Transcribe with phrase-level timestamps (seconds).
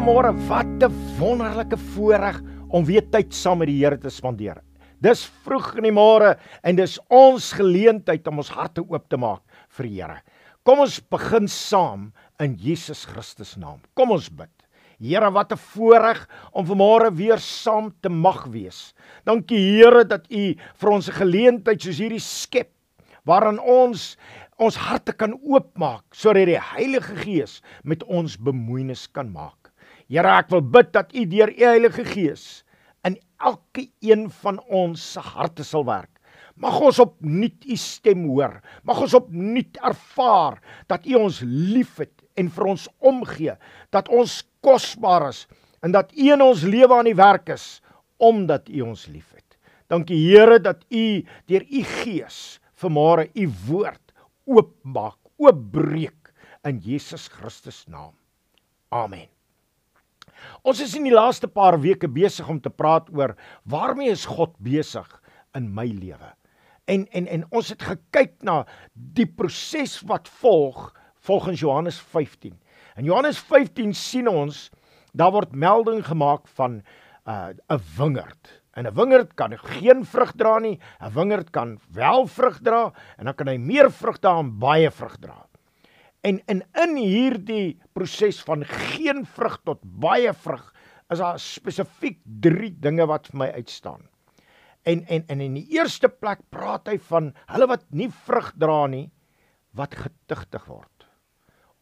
[0.00, 2.40] Goeiemôre, wat 'n wonderlike voorreg
[2.72, 4.62] om weer tyd saam met die Here te spandeer.
[4.98, 9.42] Dis vroeg in die môre en dis ons geleentheid om ons harte oop te maak
[9.68, 10.22] vir die Here.
[10.64, 13.82] Kom ons begin saam in Jesus Christus naam.
[13.94, 14.48] Kom ons bid.
[14.98, 18.94] Here, wat 'n voorreg om vanmôre weer saam te mag wees.
[19.26, 22.72] Dankie Here dat U vir ons 'n geleentheid soos hierdie skep
[23.26, 24.16] waarin ons
[24.56, 29.59] ons harte kan oopmaak sodat die Heilige Gees met ons bemoeienis kan maak.
[30.10, 32.64] Here, ek wil bid dat U deur U Heilige Gees
[33.06, 36.10] in elke een van ons se harte sal werk.
[36.60, 38.58] Mag ons opnuut U stem hoor.
[38.82, 40.58] Mag ons opnuut ervaar
[40.90, 43.54] dat U ons liefhet en vir ons omgee,
[43.94, 45.46] dat ons kosbaar is
[45.86, 47.78] en dat U in ons lewe aan die werk is
[48.18, 49.46] omdat U ons liefhet.
[49.90, 51.06] Dankie Here dat U
[51.46, 54.10] deur U Gees vanmôre U woord
[54.50, 56.34] oopmaak, oopbreek
[56.66, 58.16] in Jesus Christus naam.
[58.90, 59.30] Amen.
[60.62, 64.54] Ons is in die laaste paar weke besig om te praat oor waarmee is God
[64.58, 65.08] besig
[65.54, 66.34] in my lewe.
[66.90, 68.64] En en en ons het gekyk na
[68.94, 72.56] die proses wat volg volgens Johannes 15.
[72.96, 74.70] In Johannes 15 sien ons
[75.12, 76.82] daar word melding gemaak van
[77.26, 78.62] uh, 'n wingerd.
[78.74, 80.78] En 'n wingerd kan geen vrug dra nie.
[81.00, 84.90] 'n Wingerd kan wel vrug dra en dan kan hy meer vrug dra en baie
[84.90, 85.46] vrug dra.
[86.26, 90.66] En in in hierdie proses van geen vrug tot baie vrug
[91.10, 94.04] is daar spesifiek 3 dinge wat vir my uitstaan.
[94.82, 98.84] En en en in die eerste plek praat hy van hulle wat nie vrug dra
[98.86, 99.08] nie
[99.76, 101.08] wat getuigtig word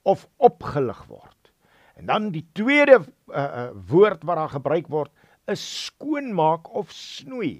[0.08, 1.52] of opgelig word.
[1.98, 5.12] En dan die tweede uh, uh, woord wat daar gebruik word
[5.50, 7.58] is skoonmaak of snoei.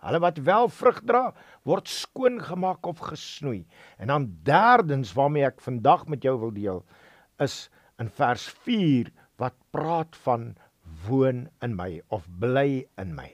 [0.00, 1.24] Hulle wat wel vrug dra,
[1.68, 3.66] word skoon gemaak of gesnoei.
[4.00, 6.80] En dan derdens waarmee ek vandag met jou wil deel,
[7.40, 7.68] is
[8.00, 10.54] in vers 4 wat praat van
[11.06, 13.28] woon in my of bly in my.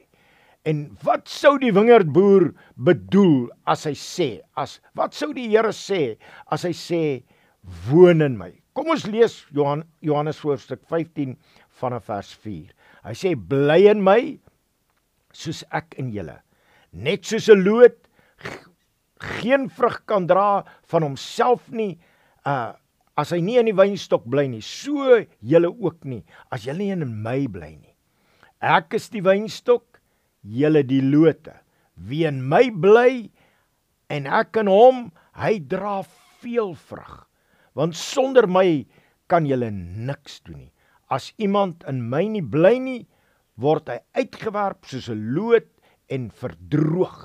[0.67, 6.17] En wat sou die wingerdboer bedoel as hy sê, as wat sou die Here sê
[6.51, 7.03] as hy sê
[7.87, 8.51] woon in my?
[8.77, 11.37] Kom ons lees Johan, Johannes hoofstuk 15
[11.79, 12.75] vanaf vers 4.
[13.07, 14.21] Hy sê bly in my
[15.37, 16.41] soos ek in julle.
[16.97, 18.09] Net soos 'n loot
[19.21, 21.99] geen vrug kan dra van homself nie,
[22.45, 22.73] uh
[23.17, 26.21] as hy nie in die wynstok bly nie, so julle ook nie
[26.53, 27.95] as julle nie in my bly nie.
[28.61, 30.01] Ek is die wynstok,
[30.45, 31.55] julle die lote.
[31.97, 33.31] Wie in my bly
[34.13, 36.03] en ek in hom, hy dra
[36.45, 37.25] veel vrug.
[37.73, 38.84] Want sonder my
[39.33, 40.73] kan julle niks doen nie.
[41.09, 43.07] As iemand in my nie bly nie,
[43.57, 45.69] word hy uitgewerp soos 'n loot
[46.12, 47.19] en verdroog.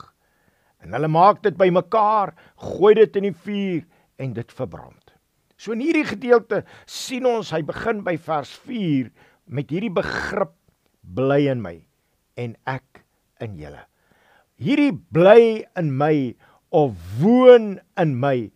[0.81, 2.33] En hulle maak dit bymekaar,
[2.73, 3.83] gooi dit in die vuur
[4.21, 5.13] en dit verbrand.
[5.61, 9.11] So in hierdie gedeelte sien ons hy begin by vers 4
[9.51, 10.55] met hierdie begrip
[11.01, 11.75] bly in my
[12.41, 13.03] en ek
[13.43, 13.83] in julle.
[14.61, 16.33] Hierdie bly in my
[16.73, 18.49] of woon in my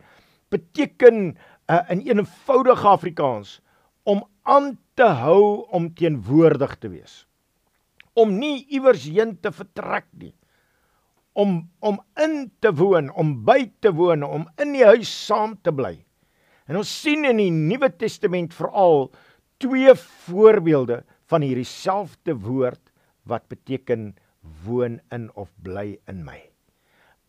[0.54, 1.36] beteken
[1.70, 3.60] uh, in eenvoudige Afrikaans
[4.06, 7.26] om aan te hou om teenwoordig te wees.
[8.16, 10.34] Om nie iewers heen te vertrek nie.
[11.36, 15.74] Om om in te woon, om by te woon, om in die huis saam te
[15.76, 15.98] bly.
[16.66, 19.10] En ons sien in die Nuwe Testament veral
[19.62, 22.82] twee voorbeelde van hierdie selfde woord
[23.30, 24.14] wat beteken
[24.66, 26.40] woon in of bly in my.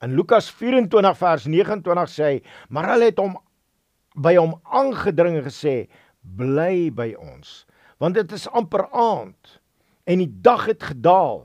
[0.04, 3.36] In Lukas 24 vers 29 sê hy, maar hulle het hom
[4.16, 5.86] by hom aangedring en gesê,
[6.36, 7.64] bly by ons
[8.02, 9.56] want dit is amper aand
[10.06, 11.44] en die dag het gedaal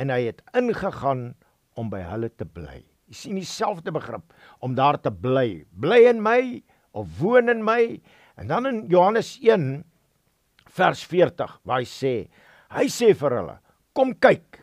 [0.00, 1.32] en hy het ingegaan
[1.78, 2.82] om by hulle te bly.
[3.10, 4.32] Jy sien dieselfde begrip
[4.64, 5.64] om daar te bly.
[5.72, 6.62] Bly in my
[6.96, 7.98] of woon in my.
[8.40, 9.84] En dan in Johannes 1
[10.74, 12.14] vers 40 waar hy sê,
[12.74, 13.58] hy sê vir hulle,
[13.94, 14.60] kom kyk.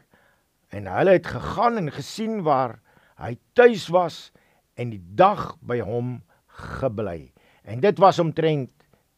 [0.75, 2.79] En hulle het gegaan en gesien waar
[3.22, 4.29] hy tuis was
[4.79, 6.19] en die dag by hom
[6.79, 7.32] gebly.
[7.64, 8.72] En dit was omtrent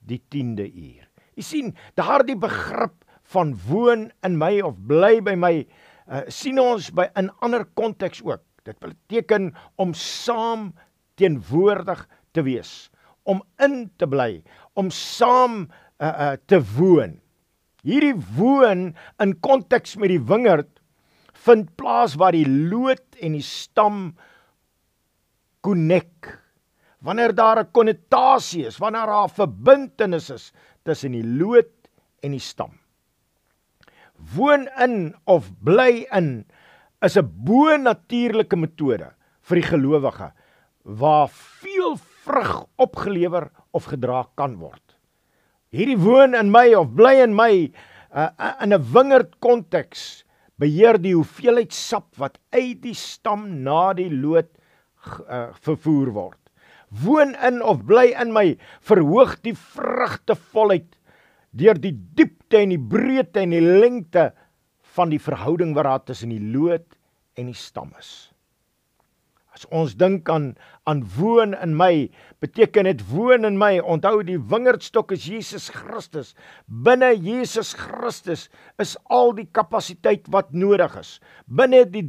[0.03, 1.07] die 10de uur.
[1.39, 5.65] Jy sien, daardie begrip van woon in my of bly by my
[6.07, 8.41] uh, sien ons by 'n ander konteks ook.
[8.63, 10.73] Dit beteken om saam
[11.15, 12.89] teenwoordig te wees,
[13.23, 14.43] om in te bly,
[14.73, 15.67] om saam
[15.99, 17.19] uh, uh, te woon.
[17.83, 20.79] Hierdie woon in konteks met die wingerd
[21.33, 24.15] vind plaas waar die loot en die stam
[25.63, 26.39] connect
[27.03, 30.53] wanneer daar 'n konnotasie is, wanneer daar 'n verbintenis is
[30.83, 31.71] tussen die loot
[32.21, 32.79] en die stam.
[34.31, 36.45] Woon in of bly in
[37.03, 39.11] is 'n bo-natuurlike metode
[39.43, 40.31] vir die gelowige
[40.83, 44.95] waar veel vrug opgelewer of gedra kan word.
[45.73, 47.71] Hierdie woon in my of bly in my
[48.13, 48.29] uh,
[48.61, 50.23] in 'n wingerd konteks
[50.55, 54.51] beheer die hoeveelheid sap wat uit die stam na die loot
[55.27, 56.39] uh, vervoer word.
[57.03, 60.93] Woon in of bly in my verhoog die vrugtevolheid
[61.53, 64.31] deur die diepte en die breedte en die lengte
[64.93, 66.97] van die verhouding wat daar tussen die loot
[67.37, 68.33] en die stam is.
[69.53, 70.53] As ons dink aan
[70.89, 72.09] aan woon in my,
[72.43, 73.77] beteken dit woon in my.
[73.79, 76.33] Onthou die wingerdstok is Jesus Christus.
[76.67, 78.49] Binne Jesus Christus
[78.81, 81.19] is al die kapasiteit wat nodig is.
[81.45, 82.03] Binne die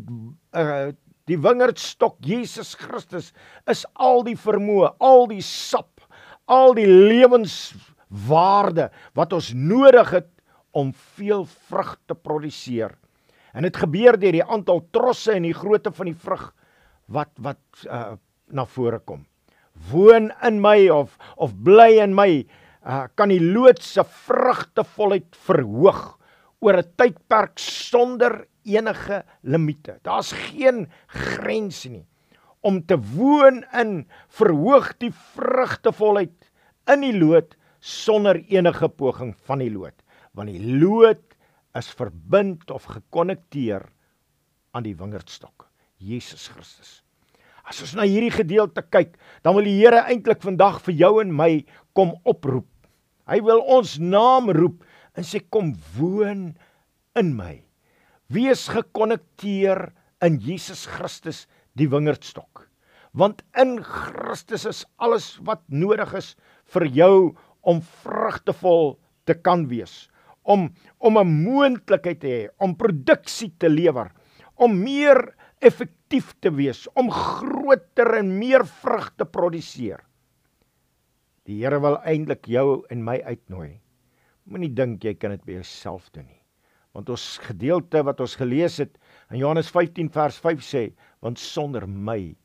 [0.56, 0.90] uh,
[1.30, 3.30] die wingerdstok Jesus Christus
[3.70, 6.02] is al die vermoë, al die sap,
[6.50, 6.88] al die
[8.14, 10.30] lewenswaarde wat ons nodig het
[10.72, 12.94] om veel vrug te produseer.
[13.54, 16.52] En dit gebeur deur die aantal trosse en die grootte van die vrug
[17.06, 18.14] wat wat uh,
[18.50, 19.26] na vore kom.
[19.90, 22.46] Woon in my of of bly in my
[22.86, 26.18] uh, kan die lood se vrugtevolheid verhoog
[26.60, 29.98] oor 'n tydperk sonder enige limite.
[30.02, 32.06] Daar's geen grense nie.
[32.60, 36.50] Om te woon in verhoog die vrugtevolheid
[36.86, 39.96] in die lood sonder enige poging van die lood,
[40.32, 41.22] want die lood
[41.76, 43.84] is verbind of gekonnekteer
[44.74, 45.68] aan die wingerdstok.
[46.00, 47.02] Jesus Christus.
[47.64, 49.14] As ons na hierdie gedeelte kyk,
[49.44, 51.64] dan wil die Here eintlik vandag vir jou en my
[51.96, 52.68] kom oproep.
[53.28, 54.82] Hy wil ons naam roep
[55.16, 56.50] en sê kom woon
[57.16, 57.62] in my.
[58.32, 59.88] Wees gekonnekteer
[60.24, 61.44] in Jesus Christus
[61.78, 62.66] die wingerdstok.
[63.14, 66.34] Want in Christus is alles wat nodig is
[66.74, 67.16] vir jou
[67.64, 68.94] om vrugtevol
[69.28, 70.08] te kan wees,
[70.42, 70.68] om
[70.98, 74.12] om 'n moontlikheid te hê om produksie te lewer,
[74.56, 80.00] om meer effektief te wees, om groter en meer vrug te produseer.
[81.44, 83.80] Die Here wil eintlik jou en my uitnooi.
[84.44, 86.40] Moenie dink jy kan dit by jouself doen nie.
[86.94, 88.98] Want ons gedeelte wat ons gelees het
[89.30, 90.84] in Johannes 15 vers 5 sê,
[91.20, 92.36] want sonder my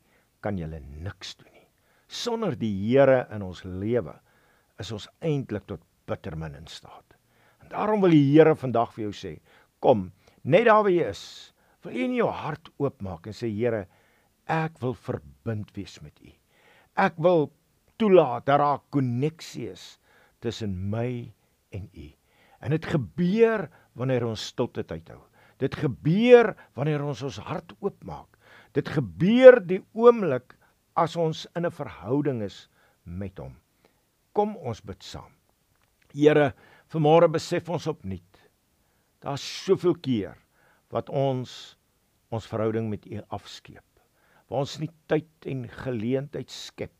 [0.42, 1.68] kan jy niks doen nie.
[2.08, 4.18] Sonder die Here in ons lewe
[4.80, 7.16] is ons eintlik tot bitter min in staat.
[7.62, 9.32] En daarom wil die Here vandag vir jou sê,
[9.84, 10.10] kom,
[10.42, 11.24] net daar waar jy is,
[11.84, 13.86] wil jy in jou hart oopmaak en sê Here,
[14.50, 16.32] ek wil verbind wees met U.
[16.98, 17.50] Ek wil
[18.00, 19.98] toelaat dat daar 'n koneksie is
[20.40, 21.32] tussen my
[21.70, 22.08] en U.
[22.60, 25.20] En dit gebeur wanneer ons stilte uithou.
[25.58, 28.36] Dit gebeur wanneer ons ons hart oopmaak.
[28.72, 30.56] Dit gebeur die oomblik
[30.96, 32.68] as ons in 'n verhouding is
[33.04, 33.56] met hom.
[34.40, 35.32] Kom ons bid saam.
[36.16, 36.54] Here,
[36.88, 38.38] vanmôre besef ons opnuut.
[39.20, 40.38] Daar's soveel keer
[40.94, 41.56] wat ons
[42.32, 43.84] ons verhouding met U afskeep.
[44.48, 46.94] Waar ons nie tyd en geleentheid skep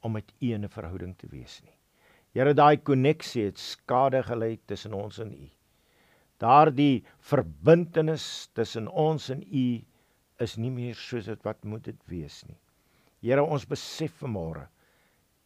[0.00, 1.76] om met U 'n verhouding te wees nie.
[2.32, 5.48] Here, daai koneksie het skade gelei tussen ons en U.
[6.40, 9.84] Daardie verbintenis tussen ons en U
[10.40, 12.60] is nie meer soos dit wat moet dit wees nie.
[13.20, 14.71] Here, ons besef vanmôre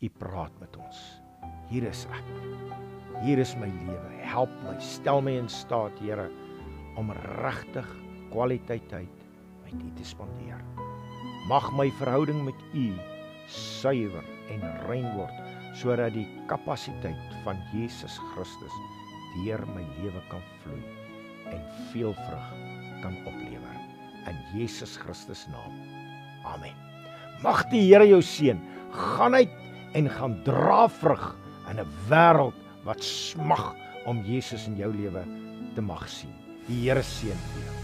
[0.04, 0.96] U praat met ons.
[1.70, 2.26] Hier is ek.
[3.22, 4.10] Hier is my lewe.
[4.28, 6.26] Help my, stel my in staat, Here
[7.00, 7.88] om regtig
[8.28, 9.24] kwaliteit tyd
[9.64, 10.60] met U te spandeer.
[11.48, 12.90] Mag my verhouding met U
[13.48, 15.40] suiwer en rein word
[15.80, 18.76] sodat die kapasiteit van Jesus Christus
[19.38, 20.80] deur my lewe kan vloei
[21.52, 21.60] en
[21.92, 22.48] veel vrug
[23.04, 23.76] kan oplewer
[24.28, 25.84] in Jesus Christus naam.
[26.44, 26.76] Amen.
[27.40, 28.60] Mag die Here jou seën.
[28.96, 29.62] Gaan uit
[29.96, 31.24] en gaan dra vrug
[31.70, 33.74] in 'n wêreld wat smag
[34.04, 35.24] om Jesus in jou lewe
[35.74, 36.34] te mag sien.
[36.68, 37.75] Die Here seën jou.